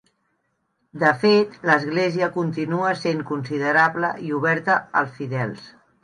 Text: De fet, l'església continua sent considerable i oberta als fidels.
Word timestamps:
De 1.01 1.09
fet, 1.23 1.51
l'església 1.69 2.29
continua 2.37 2.93
sent 3.01 3.21
considerable 3.33 4.09
i 4.29 4.33
oberta 4.39 4.79
als 5.03 5.13
fidels. 5.19 5.69